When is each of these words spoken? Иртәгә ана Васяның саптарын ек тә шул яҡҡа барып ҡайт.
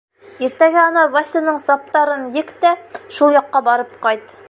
Иртәгә 0.45 0.79
ана 0.83 1.03
Васяның 1.17 1.61
саптарын 1.67 2.27
ек 2.43 2.57
тә 2.65 2.75
шул 3.19 3.39
яҡҡа 3.41 3.67
барып 3.71 3.99
ҡайт. 4.09 4.39